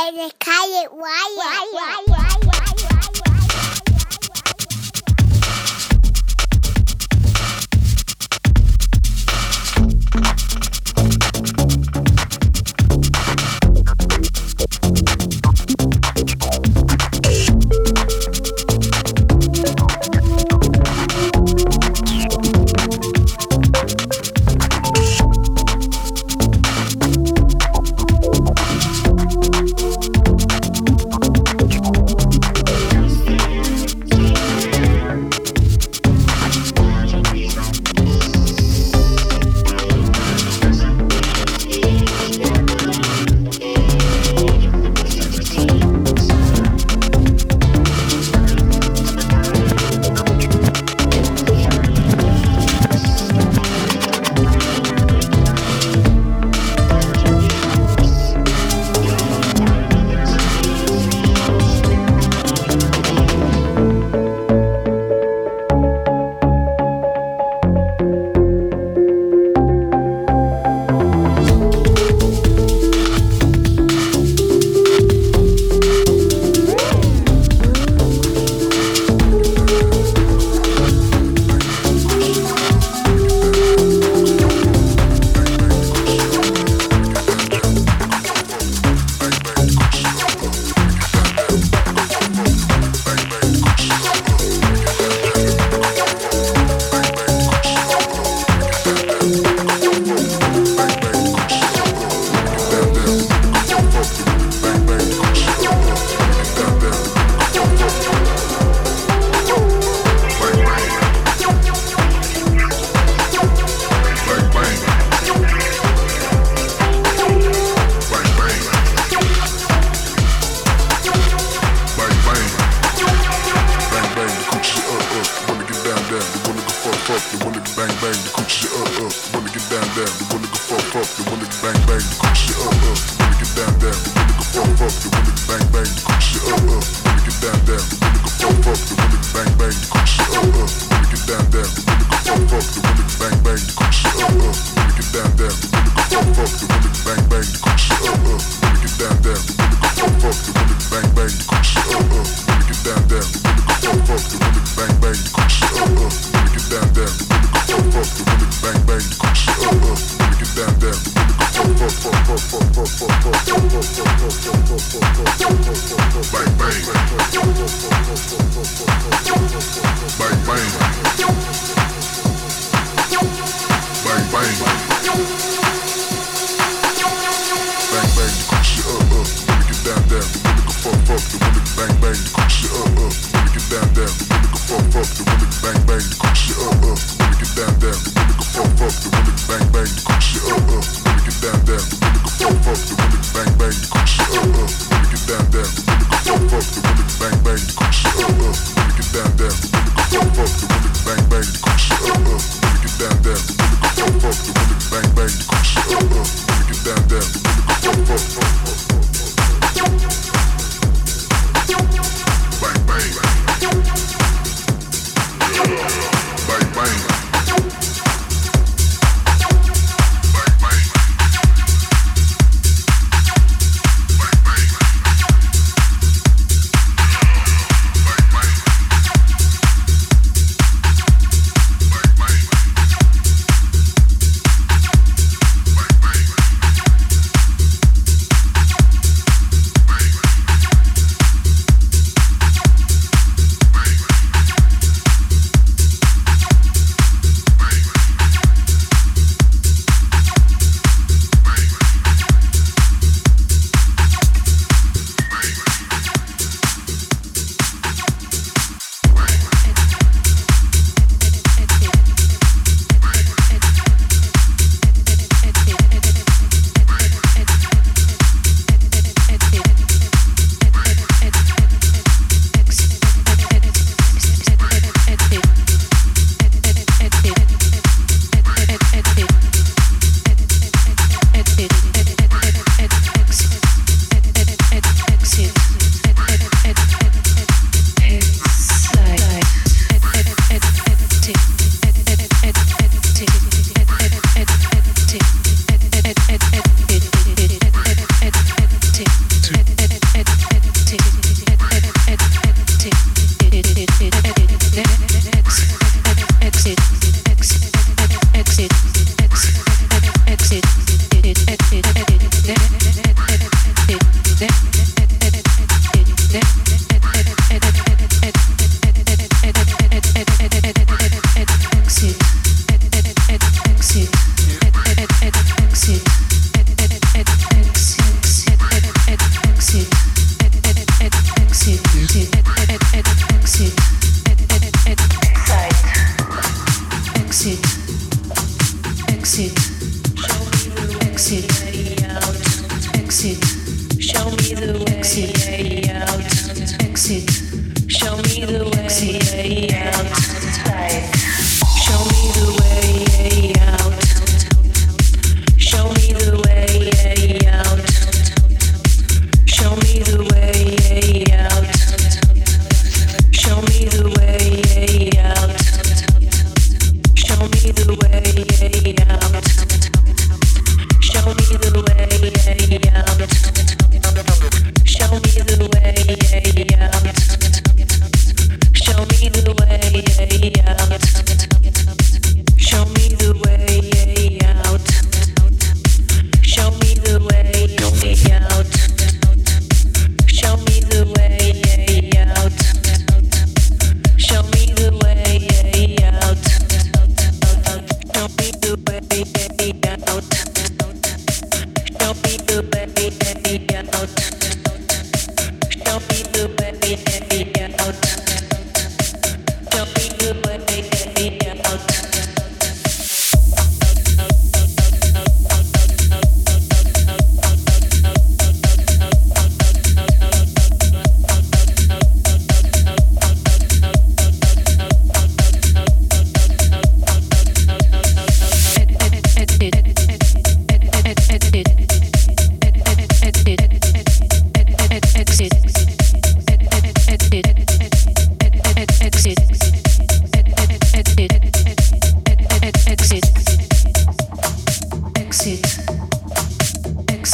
[0.00, 2.57] En de calle Guaya.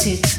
[0.05, 0.34] Me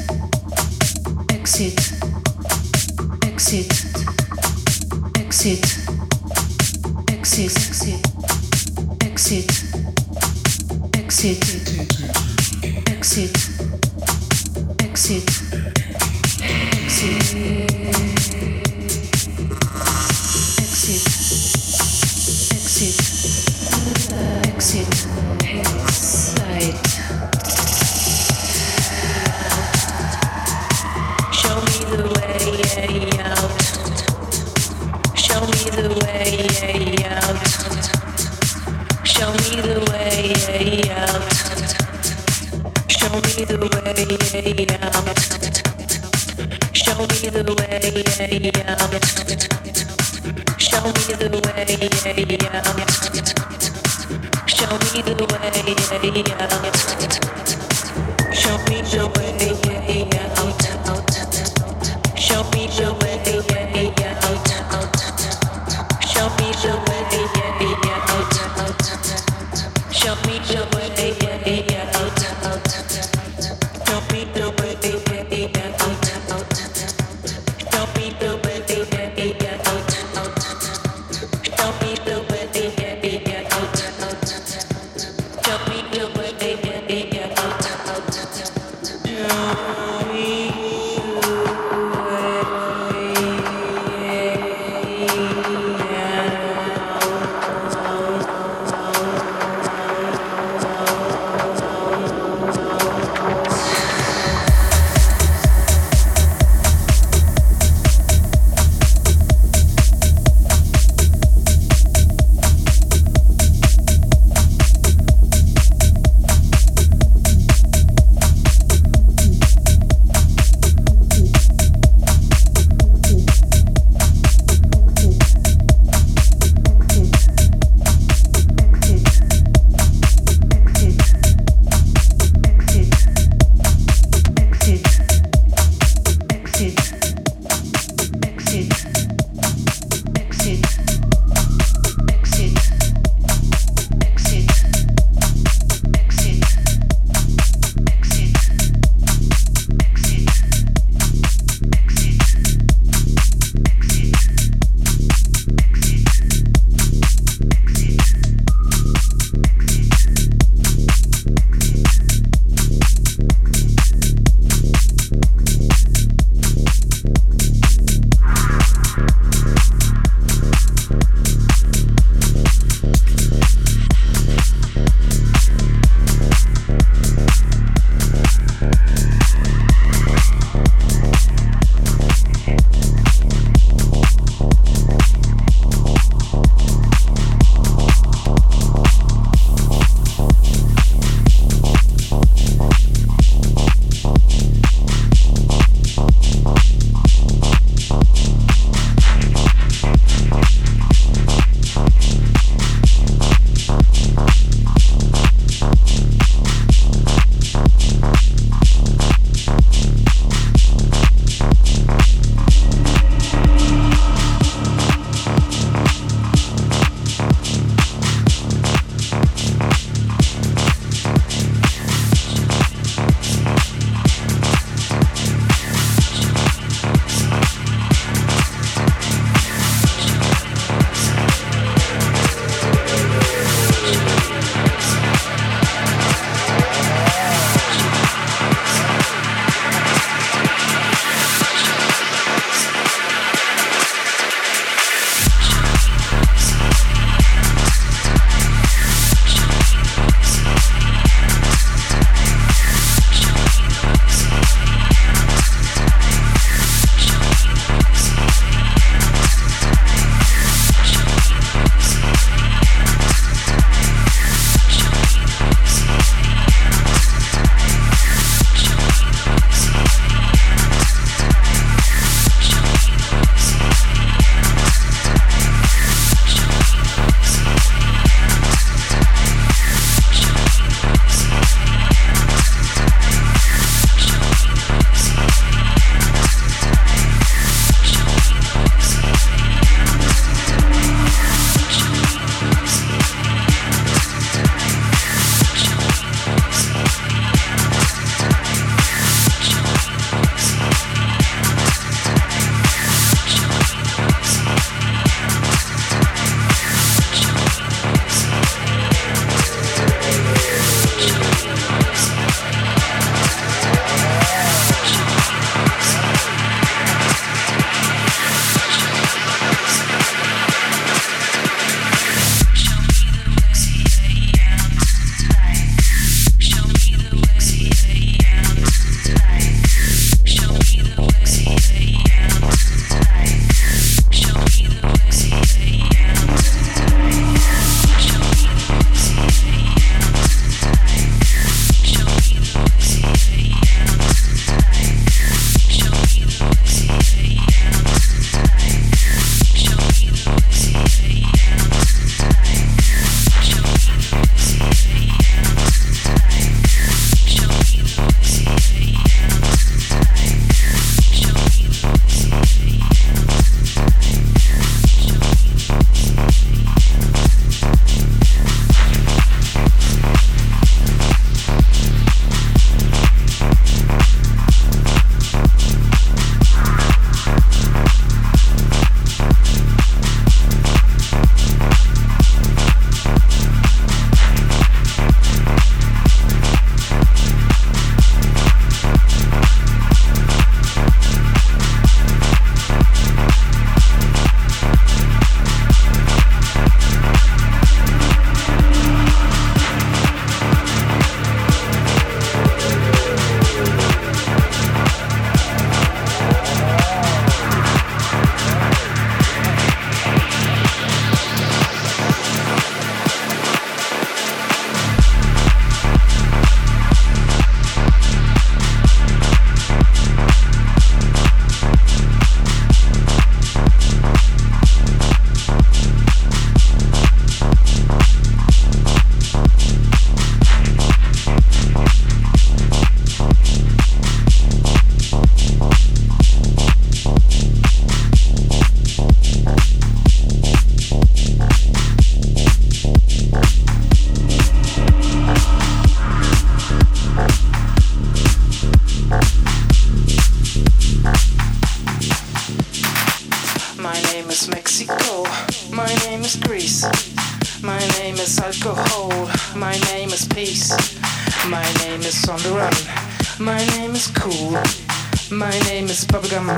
[465.97, 466.49] is bubblegum.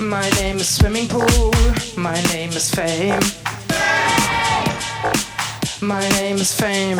[0.00, 1.52] My name is swimming pool.
[1.96, 3.20] My name is fame.
[5.80, 6.98] My name is fame.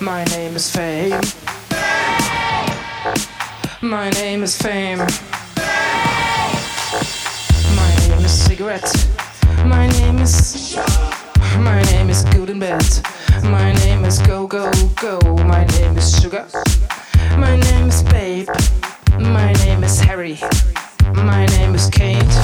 [0.00, 1.20] My name is fame.
[3.82, 4.98] My name is fame.
[7.80, 8.90] My name is cigarette.
[9.64, 10.76] My name is.
[11.58, 12.84] My name is golden in bed.
[13.42, 14.70] My name is go go
[15.00, 15.18] go.
[15.44, 16.46] My name is sugar.
[17.36, 18.48] My name is babe
[19.74, 20.38] name is Harry.
[21.16, 22.43] My name is Kate.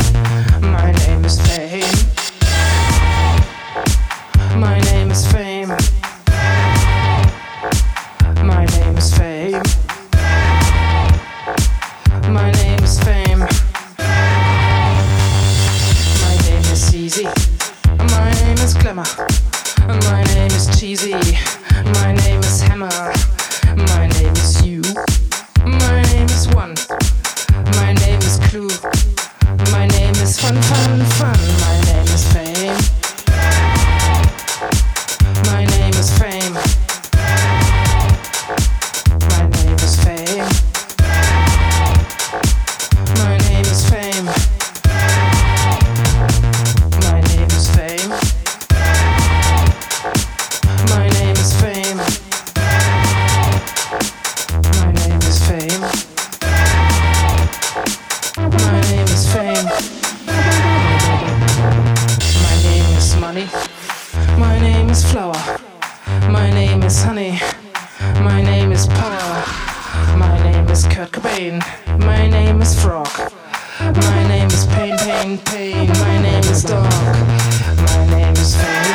[63.41, 64.41] everybody.
[64.41, 65.59] My name is Flower.
[66.31, 67.39] My name is Honey.
[68.23, 69.45] My name is Power.
[70.17, 71.61] My name is Kurt Cobain.
[72.05, 73.09] My name is Frog.
[73.81, 75.89] My name is Pain, Pain, Pain.
[75.89, 76.91] My name is Dog.
[77.77, 78.90] My name is Fame.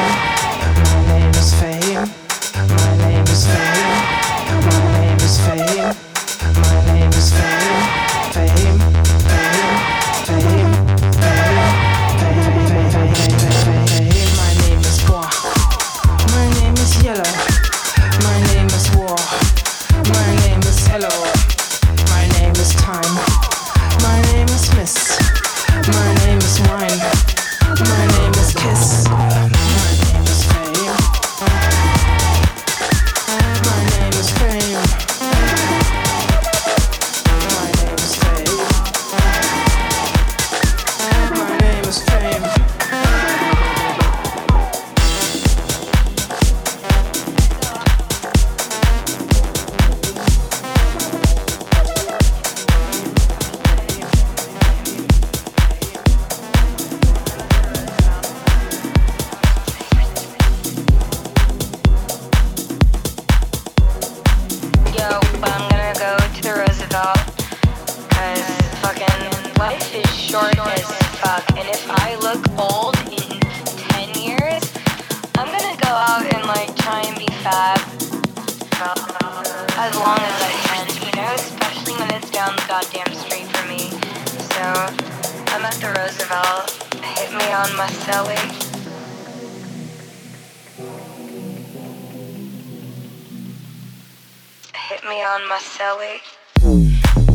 [95.06, 97.35] me on my celly.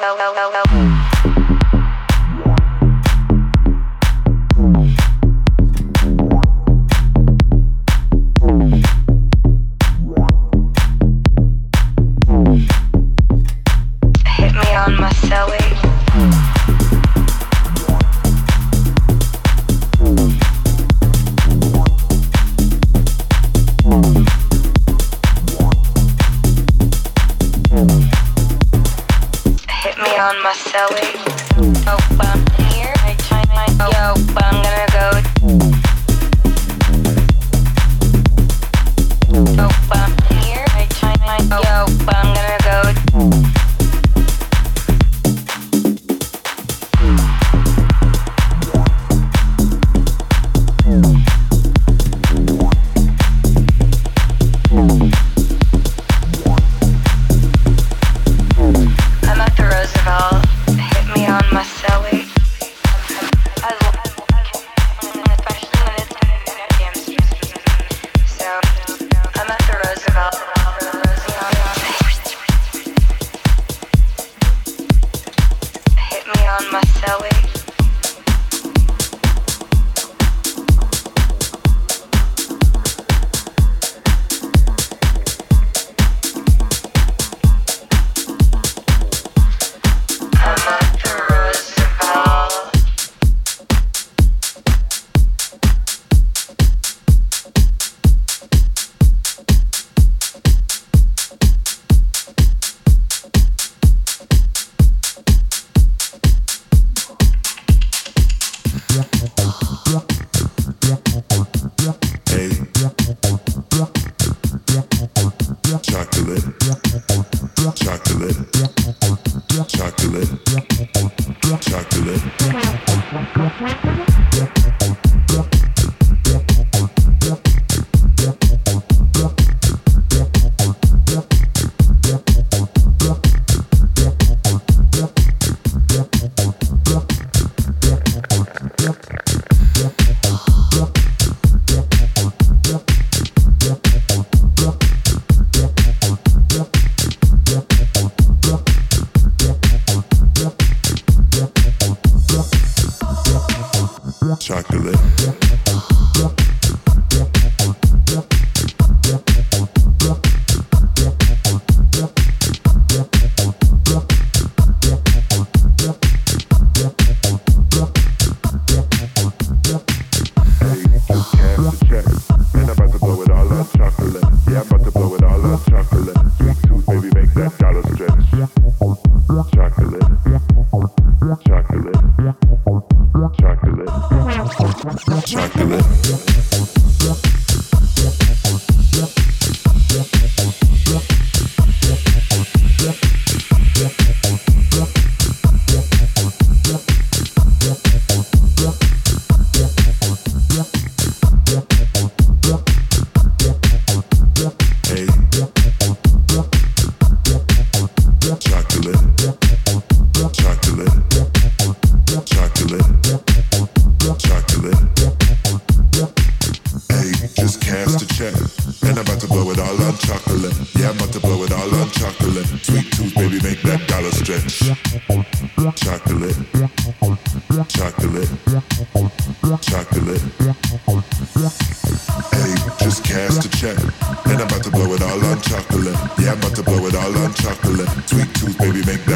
[0.00, 0.95] no no no no no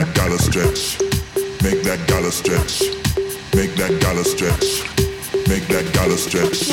[0.01, 0.99] that dollar stretch.
[1.63, 2.81] Make that dollar stretch.
[3.55, 4.81] Make that dollar stretch.
[5.47, 6.73] Make that dollar stretch.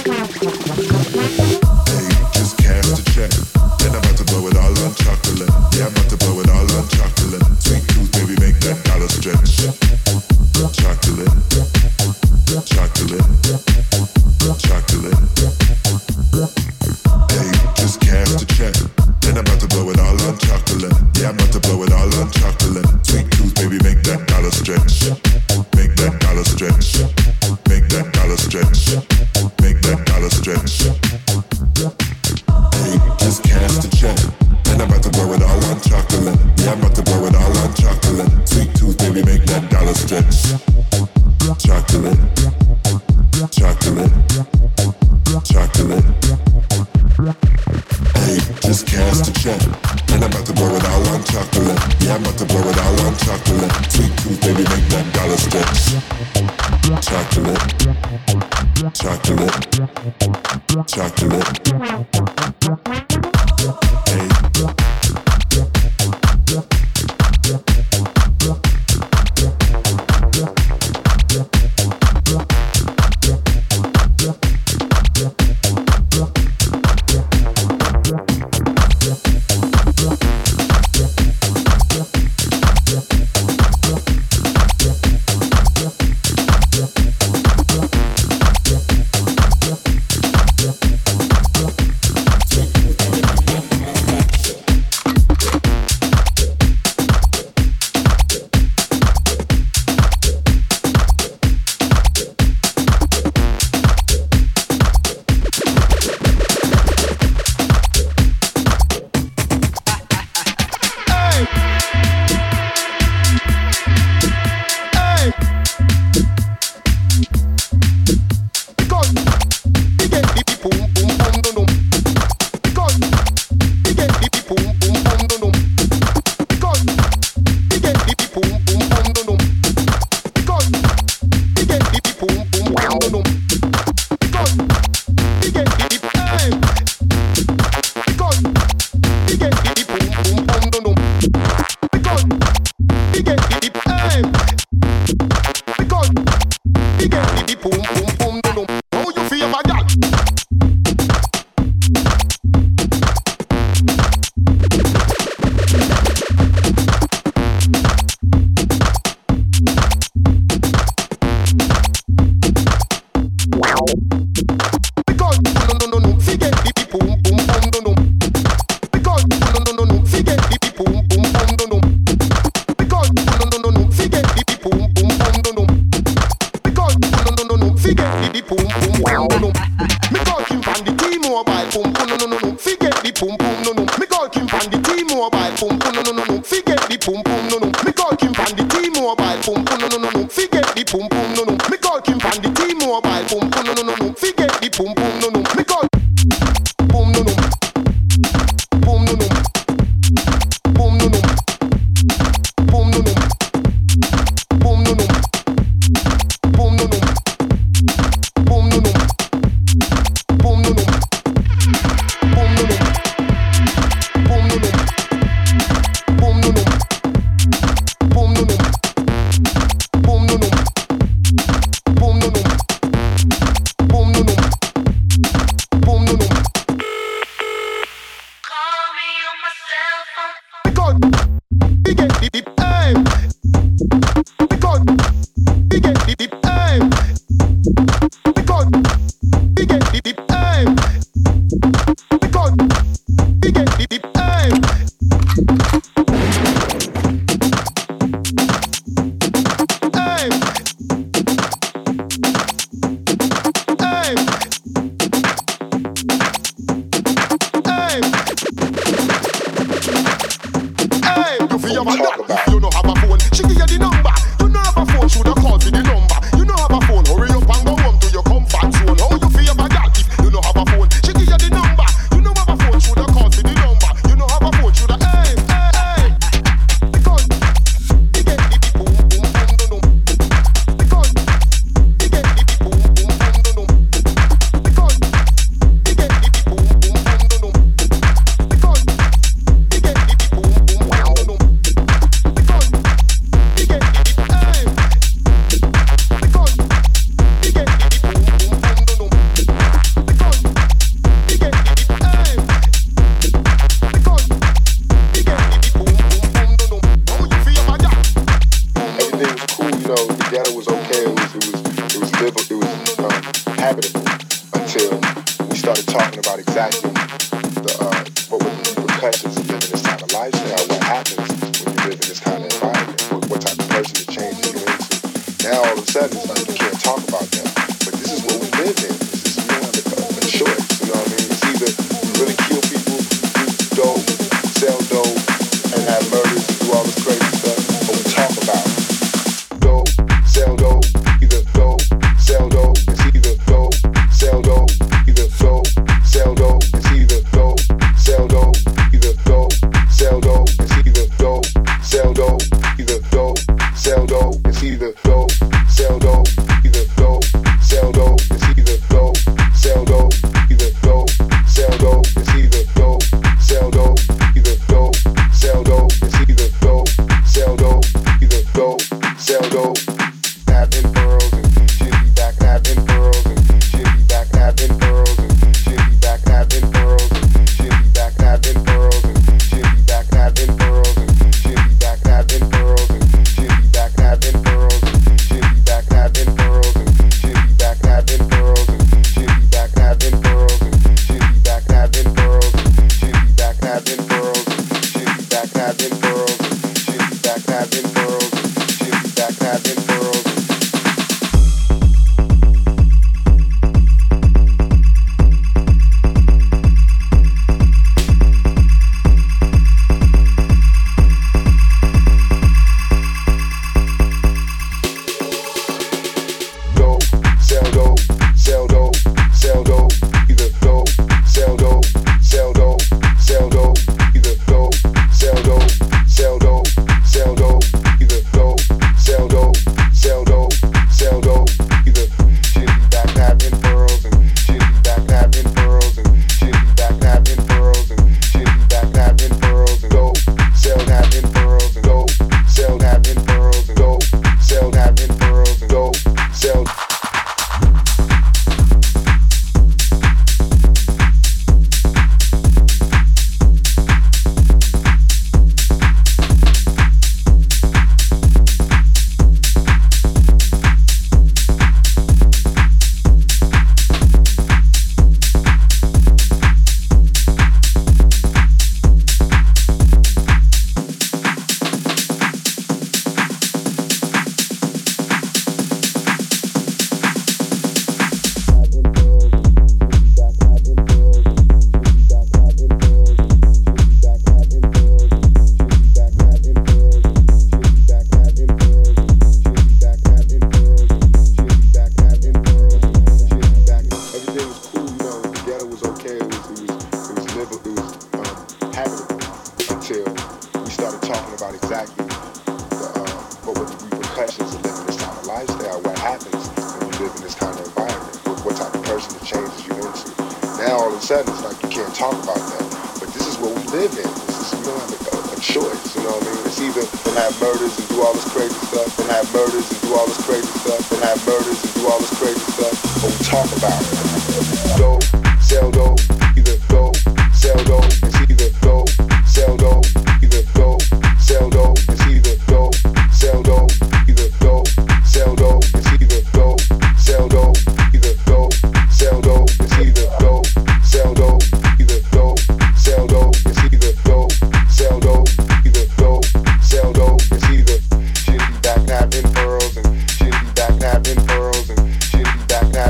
[1.91, 3.31] Hey, just cast a check.
[3.79, 5.49] Then I'm about to blow it all on chocolate.
[5.75, 7.43] Yeah, I'm about to blow it all on chocolate.
[7.59, 10.06] Sweet tooth, baby, make that dollar stretch.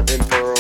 [0.08, 0.57] Back pearls and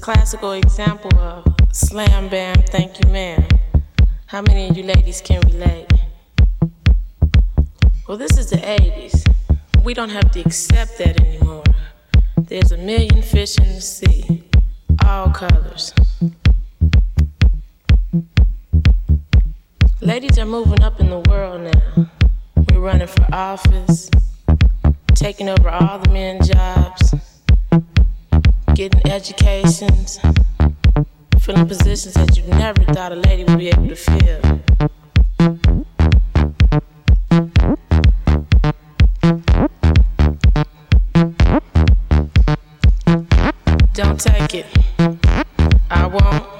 [0.00, 3.46] classical example of slam bam, thank you, ma'am.
[4.26, 5.86] How many of you ladies can relate?
[8.08, 9.24] Well, this is the 80s.
[9.84, 11.62] We don't have to accept that anymore.
[12.38, 14.42] There's a million fish in the sea,
[15.04, 15.92] all colors.
[20.00, 22.10] Ladies are moving up in the world now.
[22.72, 24.10] We're running for office,
[25.14, 27.29] taking over all the men's jobs
[28.88, 30.18] getting educations,
[31.38, 34.40] filling positions that you never thought a lady would be able to fill.
[43.92, 44.66] Don't take it.
[45.90, 46.59] I won't.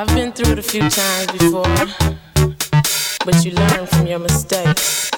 [0.00, 1.64] I've been through it a few times before,
[3.24, 5.10] but you learn from your mistakes.